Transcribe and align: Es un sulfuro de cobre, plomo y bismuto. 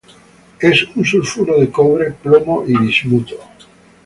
Es 0.59 0.83
un 0.95 1.05
sulfuro 1.05 1.59
de 1.59 1.69
cobre, 1.69 2.13
plomo 2.13 2.63
y 2.65 2.75
bismuto. 2.75 3.35